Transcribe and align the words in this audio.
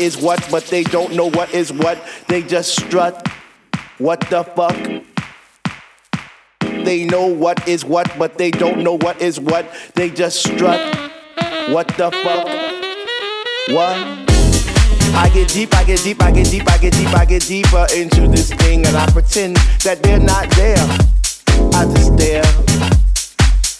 is 0.00 0.16
what, 0.16 0.46
but 0.50 0.64
they 0.66 0.82
don't 0.82 1.14
know 1.14 1.30
what 1.30 1.52
is 1.52 1.72
what. 1.72 1.98
They 2.26 2.42
just 2.42 2.74
strut. 2.80 3.28
What 3.98 4.20
the 4.30 4.44
fuck? 4.44 4.76
They 6.84 7.04
know 7.04 7.26
what 7.26 7.68
is 7.68 7.84
what, 7.84 8.10
but 8.18 8.38
they 8.38 8.50
don't 8.50 8.82
know 8.82 8.96
what 8.96 9.20
is 9.20 9.38
what. 9.38 9.66
They 9.94 10.08
just 10.08 10.42
strut. 10.42 10.80
What 11.68 11.88
the 11.88 12.10
fuck? 12.10 12.46
What? 13.74 14.30
I 15.14 15.28
get 15.34 15.48
deep, 15.48 15.74
I 15.74 15.84
get 15.84 16.02
deep, 16.02 16.22
I 16.22 16.32
get 16.32 16.50
deep, 16.50 16.66
I 16.68 16.78
get 16.78 16.94
deep, 16.94 17.14
I 17.14 17.24
get 17.26 17.42
deeper 17.46 17.86
into 17.94 18.26
this 18.28 18.52
thing, 18.54 18.86
and 18.86 18.96
I 18.96 19.06
pretend 19.10 19.56
that 19.84 20.02
they're 20.02 20.18
not 20.18 20.48
there. 20.52 20.78
I 21.74 21.84
just 21.84 22.14
stare. 22.14 22.42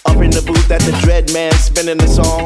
Up 0.06 0.22
in 0.22 0.30
the 0.30 0.42
booth 0.46 0.70
at 0.70 0.82
the 0.82 0.92
Dread 1.00 1.32
Man, 1.32 1.52
spinning 1.52 1.98
the 1.98 2.08
song, 2.08 2.44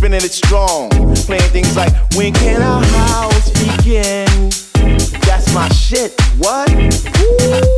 spinning 0.00 0.24
it 0.24 0.32
strong, 0.32 0.88
playing 1.28 1.50
things 1.52 1.76
like 1.76 1.92
When 2.16 2.32
can 2.32 2.62
our 2.62 2.82
house 2.82 3.50
begin? 3.50 4.48
That's 5.28 5.52
my 5.52 5.68
shit. 5.68 6.18
What? 6.38 6.70
Woo! 6.72 7.68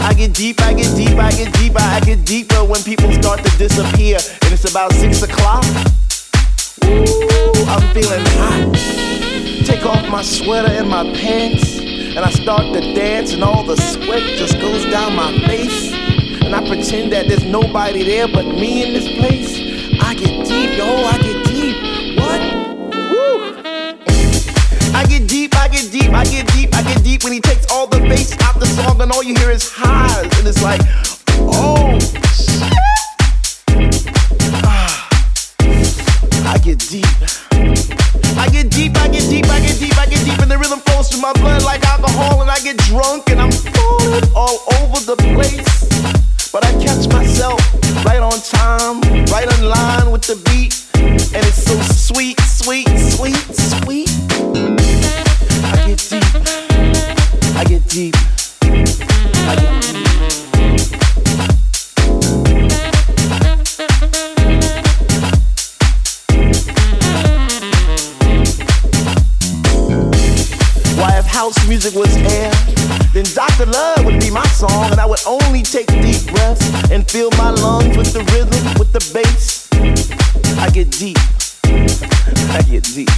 I 0.00 0.14
get 0.16 0.32
deep, 0.32 0.62
I 0.62 0.72
get 0.72 0.96
deep, 0.96 1.18
I 1.18 1.30
get 1.32 1.52
deeper, 1.60 1.78
I 1.78 2.00
get 2.00 2.24
deeper 2.24 2.64
when 2.64 2.82
people 2.84 3.12
start 3.12 3.44
to 3.44 3.58
disappear, 3.58 4.16
and 4.16 4.50
it's 4.50 4.64
about 4.70 4.92
six 4.94 5.22
o'clock. 5.22 5.62
Ooh, 6.84 7.66
I'm 7.68 7.92
feeling 7.92 8.24
hot. 8.40 8.72
Take 9.66 9.84
off 9.84 10.08
my 10.08 10.22
sweater 10.22 10.72
and 10.72 10.88
my 10.88 11.04
pants, 11.12 11.76
and 11.76 12.20
I 12.20 12.30
start 12.30 12.72
to 12.72 12.80
dance, 12.94 13.34
and 13.34 13.44
all 13.44 13.66
the 13.66 13.76
sweat 13.76 14.22
just 14.38 14.54
goes 14.54 14.86
down 14.86 15.14
my 15.14 15.36
face 15.46 15.92
and 16.46 16.54
I 16.54 16.60
pretend 16.60 17.12
that 17.12 17.26
there's 17.26 17.44
nobody 17.44 18.04
there 18.04 18.28
but 18.28 18.44
me 18.46 18.86
in 18.86 18.92
this 18.94 19.08
place. 19.18 19.66
I 20.00 20.14
get 20.14 20.35
deep, 20.56 20.78
yo, 20.78 20.88
I 21.04 21.18
get 21.18 21.38
deep. 21.46 21.76
What? 22.18 22.40
Woo! 23.10 23.56
I 24.94 25.04
get 25.06 25.28
deep, 25.28 25.54
I 25.54 25.68
get 25.68 25.90
deep, 25.92 26.12
I 26.12 26.24
get 26.24 26.46
deep, 26.54 26.74
I 26.74 26.82
get 26.82 27.04
deep 27.04 27.24
when 27.24 27.32
he 27.32 27.40
takes 27.40 27.70
all 27.70 27.86
the 27.86 28.00
bass 28.00 28.32
out 28.40 28.58
the 28.58 28.66
song 28.66 29.00
and 29.02 29.12
all 29.12 29.22
you 29.22 29.34
hear 29.34 29.50
is 29.50 29.70
highs 29.70 30.30
and 30.38 30.48
it's 30.48 30.62
like, 30.62 30.80
oh 31.38 31.98
shit. 32.32 32.72
Ah, 34.64 35.08
I 36.46 36.58
get 36.58 36.78
deep. 36.78 37.06
I 38.38 38.48
get 38.48 38.70
deep, 38.70 38.96
I 38.96 39.08
get 39.08 39.28
deep, 39.28 39.46
I 39.46 39.60
get 39.60 39.78
deep, 39.78 39.98
I 39.98 40.06
get 40.06 40.24
deep, 40.24 40.38
and 40.40 40.50
the 40.50 40.58
rhythm 40.58 40.80
flows 40.80 41.08
through 41.10 41.20
my 41.20 41.32
blood 41.34 41.64
like 41.64 41.84
alcohol, 41.84 42.40
and 42.40 42.50
I 42.50 42.58
get 42.60 42.76
drunk 42.88 43.28
and 43.30 43.40
I'm 43.40 43.52
falling 43.52 44.24
all 44.34 44.58
over 44.80 45.00
the 45.04 45.16
place. 45.34 46.35
But 46.56 46.64
I 46.64 46.72
catch 46.82 47.06
myself 47.12 47.60
right 48.06 48.18
on 48.18 48.40
time, 48.40 49.02
right 49.26 49.46
on 49.46 49.62
line 49.68 50.10
with 50.10 50.22
the 50.22 50.36
beat. 50.48 50.86
And 50.96 51.44
it's 51.44 51.62
so 51.64 51.78
sweet, 51.92 52.40
sweet, 52.40 52.88
sweet, 52.88 53.36
sweet. 53.52 54.08
I 55.62 55.76
get 55.86 55.98
deep. 56.08 56.24
I 57.54 57.64
get 57.68 57.86
deep. 57.88 58.14
I 59.44 59.56
get 59.60 59.82
deep. 59.82 60.56
Why 70.96 71.18
if 71.18 71.26
house 71.26 71.68
music 71.68 71.94
was 71.94 72.16
air? 72.16 72.85
Then 73.16 73.24
Dr. 73.34 73.64
Love 73.64 74.04
would 74.04 74.20
be 74.20 74.30
my 74.30 74.46
song, 74.48 74.90
and 74.90 75.00
I 75.00 75.06
would 75.06 75.24
only 75.26 75.62
take 75.62 75.86
deep 75.86 76.26
breaths 76.26 76.90
and 76.90 77.08
fill 77.10 77.30
my 77.38 77.48
lungs 77.48 77.96
with 77.96 78.12
the 78.12 78.20
rhythm, 78.34 78.62
with 78.78 78.92
the 78.92 79.00
bass. 79.14 79.68
I 80.58 80.68
get 80.68 80.90
deep. 80.90 81.16
I 82.52 82.60
get 82.68 82.84
deep. 82.84 83.08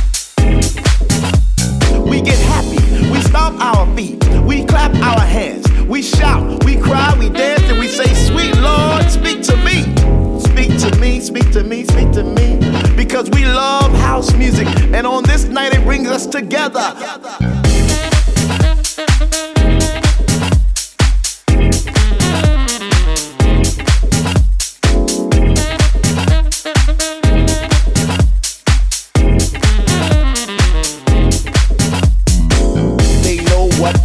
We 2.08 2.20
get 2.20 2.38
happy, 2.38 3.10
we 3.10 3.20
stomp 3.22 3.60
our 3.60 3.92
feet, 3.96 4.24
we 4.44 4.64
clap 4.64 4.94
our 5.02 5.20
hands, 5.20 5.68
we 5.82 6.02
shout, 6.02 6.62
we 6.64 6.76
cry, 6.76 7.16
we 7.18 7.28
dance, 7.28 7.62
and 7.62 7.80
we 7.80 7.88
say, 7.88 8.06
Sweet 8.14 8.56
Lord, 8.56 9.10
speak 9.10 9.42
to 9.42 9.56
me. 9.56 9.82
Speak 10.38 10.78
to 10.78 10.96
me, 11.00 11.20
speak 11.20 11.50
to 11.50 11.64
me, 11.64 11.84
speak 11.84 12.12
to 12.12 12.22
me. 12.22 12.60
Because 12.94 13.28
we 13.30 13.44
love 13.44 13.92
house 13.94 14.32
music, 14.34 14.68
and 14.94 15.06
on 15.08 15.24
this 15.24 15.46
night 15.46 15.74
it 15.74 15.82
brings 15.82 16.08
us 16.08 16.24
together. 16.24 16.94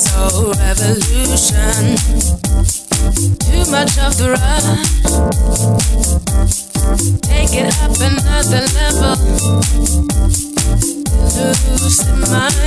soul 0.00 0.52
revolution. 0.54 1.96
Too 3.38 3.64
much 3.70 3.98
of 3.98 4.16
the 4.16 4.30
rush. 4.32 4.64
Take 7.20 7.52
it 7.52 7.68
up 7.82 8.00
another 8.00 8.64
level. 8.78 9.16
Lose 11.36 11.98
the 11.98 12.14
mind. 12.30 12.60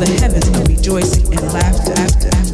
the 0.00 0.06
heavens 0.18 0.48
are 0.48 0.64
rejoicing 0.64 1.26
and 1.34 1.52
laughter. 1.52 2.49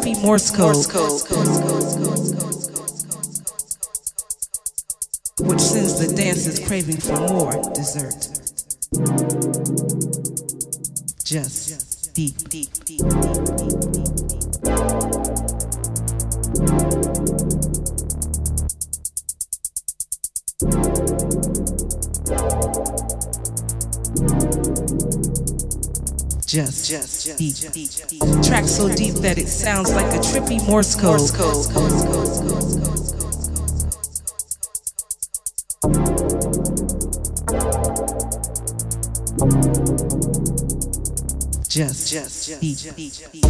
happy 0.00 0.14
Morse 0.22 0.50
code. 0.50 0.76
Morse 0.76 0.86
code. 0.86 1.40
Which 5.46 5.60
sends 5.60 5.98
the 5.98 6.14
dancers 6.16 6.66
craving 6.66 6.98
for 6.98 7.20
more 7.28 7.52
dessert. 7.74 8.28
Just 11.24 12.14
deep. 12.14 12.69
just, 26.50 26.90
just, 26.90 27.38
just 27.38 27.72
deep. 27.72 27.88
deep. 28.08 28.20
Track 28.42 28.64
so 28.64 28.92
deep 28.92 29.14
that 29.16 29.38
it 29.38 29.46
sounds 29.46 29.92
like 29.94 30.06
a 30.06 30.18
trippy 30.18 30.66
Morse 30.66 30.96
code. 30.96 31.20
Morse 31.20 31.30
code. 31.30 31.66
Just, 41.68 42.12
just, 42.12 42.48
just, 42.48 42.96
deep. 42.96 43.49